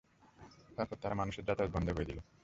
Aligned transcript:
তারপর 0.77 0.97
তারা 1.01 1.15
মানুষের 1.15 1.45
যাতায়াত 1.45 1.71
বন্ধ 1.73 1.87
করে 1.91 2.07
দিল। 2.09 2.19